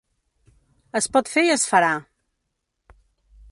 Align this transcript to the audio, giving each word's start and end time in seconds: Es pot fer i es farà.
Es 0.99 1.09
pot 1.17 1.29
fer 1.33 1.45
i 1.49 1.53
es 1.57 1.67
farà. 1.73 1.93